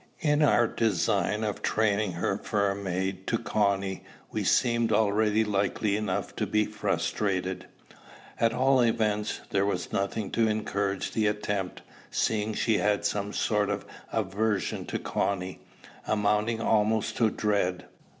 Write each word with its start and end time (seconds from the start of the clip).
In 0.21 0.41
our 0.41 0.65
design 0.65 1.43
of 1.43 1.61
training 1.61 2.13
her 2.13 2.35
for 2.39 2.71
a 2.71 2.75
maid 2.75 3.27
to 3.27 3.37
Connie, 3.37 4.03
we 4.31 4.43
seemed 4.43 4.91
already 4.91 5.43
likely 5.43 5.95
enough 5.95 6.35
to 6.37 6.47
be 6.47 6.65
frustrated; 6.65 7.67
at 8.39 8.51
all 8.51 8.81
events, 8.81 9.41
there 9.51 9.63
was 9.63 9.93
nothing 9.93 10.31
to 10.31 10.47
encourage 10.47 11.11
the 11.11 11.27
attempt, 11.27 11.83
seeing 12.09 12.55
she 12.55 12.79
had 12.79 13.05
some 13.05 13.31
sort 13.31 13.69
of 13.69 13.85
aversion 14.11 14.85
to 14.87 14.97
Connie, 14.97 15.59
amounting 16.07 16.59
almost 16.59 17.15
to 17.17 17.29
dread. 17.29 17.85